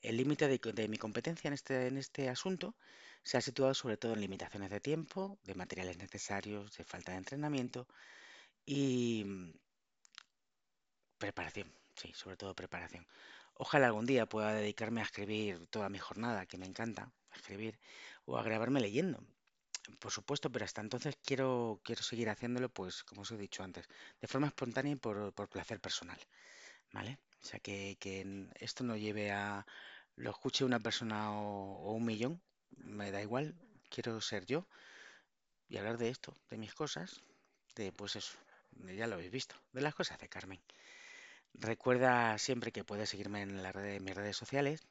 El 0.01 0.17
límite 0.17 0.47
de, 0.47 0.59
de 0.59 0.88
mi 0.88 0.97
competencia 0.97 1.47
en 1.47 1.53
este, 1.53 1.88
en 1.88 1.97
este 1.97 2.29
asunto 2.29 2.75
se 3.24 3.38
ha 3.38 3.41
situado 3.41 3.74
sobre 3.74 3.97
todo 3.97 4.13
en 4.13 4.21
limitaciones 4.21 4.69
de 4.69 4.79
tiempo, 4.79 5.39
de 5.43 5.55
materiales 5.55 5.97
necesarios, 5.97 6.77
de 6.77 6.83
falta 6.86 7.12
de 7.12 7.17
entrenamiento 7.17 7.88
y 8.65 9.24
mm, 9.25 9.51
preparación. 11.17 11.71
Sí, 11.95 12.13
sobre 12.13 12.38
todo 12.38 12.55
preparación. 12.55 13.07
Ojalá 13.55 13.88
algún 13.88 14.05
día 14.05 14.27
pueda 14.27 14.53
dedicarme 14.53 15.01
a 15.01 15.05
escribir 15.05 15.67
toda 15.67 15.89
mi 15.89 15.97
jornada, 15.97 16.45
que 16.45 16.57
me 16.59 16.67
encanta 16.67 17.12
escribir, 17.33 17.79
o 18.25 18.38
a 18.38 18.43
grabarme 18.43 18.79
leyendo. 18.79 19.24
Por 20.00 20.12
supuesto, 20.12 20.51
pero 20.51 20.65
hasta 20.65 20.82
entonces 20.82 21.17
quiero, 21.24 21.79
quiero 21.84 22.03
seguir 22.03 22.29
haciéndolo, 22.29 22.70
pues, 22.70 23.03
como 23.03 23.22
os 23.22 23.32
he 23.32 23.38
dicho 23.38 23.63
antes, 23.63 23.88
de 24.22 24.27
forma 24.27 24.48
espontánea 24.48 24.94
y 24.94 24.96
por, 24.96 25.34
por 25.34 25.50
placer 25.50 25.79
personal, 25.79 26.20
¿vale? 26.94 27.20
O 27.41 27.46
sea, 27.46 27.60
que, 27.60 27.98
que 28.00 28.50
esto 28.60 28.84
no 28.84 28.98
lleve 28.98 29.32
a 29.32 29.65
lo 30.17 30.32
escuche 30.32 30.65
una 30.65 30.79
persona 30.79 31.32
o, 31.32 31.94
un 31.94 32.06
millón, 32.06 32.41
me 32.77 33.12
da 33.12 33.22
igual, 33.22 33.56
quiero 33.89 34.20
ser 34.20 34.46
yo 34.46 34.67
y 35.70 35.77
hablar 35.77 35.98
de 35.98 36.10
esto, 36.10 36.34
de 36.50 36.58
mis 36.58 36.74
cosas, 36.74 37.22
de 37.75 37.91
pues 37.91 38.15
eso, 38.15 38.38
ya 38.96 39.08
lo 39.08 39.15
habéis 39.15 39.32
visto, 39.32 39.56
de 39.74 39.82
las 39.82 39.96
cosas 39.96 40.17
de 40.20 40.27
Carmen. 40.27 40.60
Recuerda 41.53 42.38
siempre 42.39 42.72
que 42.72 42.84
puedes 42.84 43.10
seguirme 43.10 43.41
en 43.41 43.62
las 43.62 43.74
redes, 43.75 44.01
mis 44.01 44.15
redes 44.15 44.36
sociales, 44.38 44.88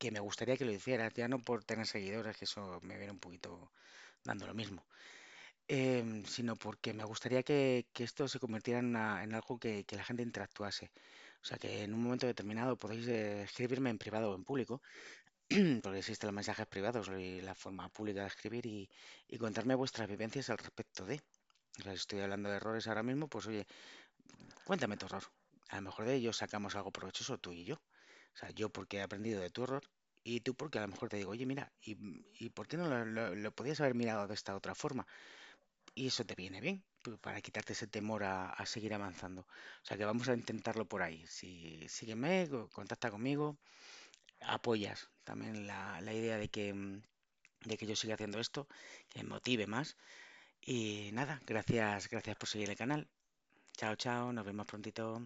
que 0.00 0.10
me 0.10 0.20
gustaría 0.20 0.56
que 0.56 0.64
lo 0.64 0.72
hicieras, 0.72 1.12
ya 1.14 1.28
no 1.28 1.38
por 1.40 1.62
tener 1.64 1.86
seguidores, 1.86 2.36
que 2.38 2.46
eso 2.46 2.80
me 2.82 2.96
viene 2.96 3.12
un 3.12 3.20
poquito 3.20 3.70
dando 4.24 4.46
lo 4.46 4.54
mismo 4.54 4.86
em, 5.68 6.24
sino 6.24 6.56
porque 6.56 6.92
me 6.94 7.04
gustaría 7.04 7.42
que, 7.42 7.86
esto 7.94 8.28
se 8.28 8.40
convirtiera 8.40 8.80
en, 8.80 8.96
algo 8.96 9.58
que, 9.58 9.84
la 9.90 10.04
gente 10.04 10.22
interactuase. 10.22 10.90
O 11.42 11.44
sea, 11.46 11.58
que 11.58 11.84
en 11.84 11.94
un 11.94 12.02
momento 12.04 12.26
determinado 12.26 12.76
podéis 12.76 13.06
eh, 13.08 13.42
escribirme 13.44 13.90
en 13.90 13.98
privado 13.98 14.32
o 14.32 14.34
en 14.36 14.44
público, 14.44 14.82
porque 15.82 15.98
existen 15.98 16.28
los 16.28 16.34
mensajes 16.34 16.66
privados 16.66 17.08
y 17.08 17.40
la 17.42 17.54
forma 17.54 17.88
pública 17.90 18.22
de 18.22 18.28
escribir 18.28 18.66
y, 18.66 18.88
contarme 19.38 19.74
vuestras 19.74 20.08
vivencias 20.08 20.50
al 20.50 20.58
respecto 20.58 21.04
de. 21.06 21.16
O 21.80 21.82
si 21.82 21.90
estoy 21.90 22.20
hablando 22.20 22.48
de 22.50 22.56
errores 22.56 22.86
ahora 22.88 23.02
mismo, 23.02 23.28
pues 23.28 23.46
oye, 23.46 23.66
cuéntame 24.64 24.96
tu 24.96 25.06
error. 25.06 25.24
A 25.70 25.76
lo 25.76 25.82
mejor 25.82 26.04
de 26.06 26.14
ello 26.16 26.32
sacamos 26.32 26.74
algo 26.76 26.90
provechoso 26.90 27.38
tú 27.38 27.52
y 27.52 27.64
yo. 27.64 27.80
O 28.34 28.38
sea, 28.38 28.50
yo 28.50 28.70
porque 28.70 28.98
he 28.98 29.02
aprendido 29.02 29.40
de 29.40 29.50
tu 29.50 29.64
error 29.64 29.82
y 30.24 30.40
tú 30.40 30.54
porque 30.54 30.78
a 30.78 30.82
lo 30.82 30.88
mejor 30.88 31.08
te 31.08 31.16
digo, 31.16 31.30
oye, 31.32 31.46
mira, 31.46 31.72
¿y, 31.82 31.96
y 32.38 32.50
por 32.50 32.68
qué 32.68 32.76
no 32.76 32.88
lo, 32.88 33.34
lo- 33.34 33.52
podías 33.54 33.80
haber 33.80 33.94
mirado 33.94 34.26
de 34.28 34.34
esta 34.34 34.54
otra 34.56 34.74
forma? 34.74 35.06
Y 35.94 36.08
eso 36.08 36.24
te 36.24 36.34
viene 36.34 36.60
bien, 36.60 36.84
pu- 37.04 37.18
para 37.20 37.40
quitarte 37.42 37.72
ese 37.74 37.86
temor 37.86 38.24
a, 38.24 38.50
a 38.50 38.66
seguir 38.66 38.94
avanzando. 38.94 39.42
O 39.42 39.84
sea 39.86 39.96
que 39.98 40.04
vamos 40.04 40.28
a 40.28 40.34
intentarlo 40.34 40.86
por 40.88 41.02
ahí. 41.02 41.24
Si 41.28 41.88
sígueme, 41.88 42.48
co- 42.50 42.68
contacta 42.70 43.10
conmigo, 43.10 43.58
apoyas 44.56 45.10
también 45.24 45.66
la, 45.66 46.00
la 46.02 46.12
idea 46.14 46.36
de 46.38 46.48
que, 46.50 46.74
mm, 46.74 47.02
de 47.66 47.78
que 47.78 47.86
yo 47.86 47.96
siga 47.96 48.14
haciendo 48.16 48.40
esto, 48.40 48.68
que 49.10 49.22
me 49.24 49.30
motive 49.30 49.66
más. 49.66 49.96
Y 50.62 51.10
nada, 51.14 51.40
gracias, 51.46 52.08
gracias 52.10 52.36
por 52.38 52.48
seguir 52.50 52.70
el 52.70 52.76
canal. 52.76 53.08
Chao, 53.78 53.96
chao, 53.96 54.32
nos 54.32 54.46
vemos 54.46 54.66
prontito. 54.66 55.22